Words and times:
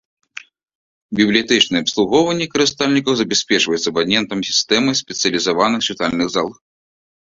Бібліятэчнае 1.19 1.81
абслугоўванне 1.83 2.47
карыстальнікаў 2.55 3.13
забяспечваецца 3.23 3.87
абанементам 3.95 4.37
і 4.45 4.53
сістэмай 4.53 5.01
спецыялізаваных 5.05 5.79
чытальных 5.93 6.27
зал. 6.39 6.49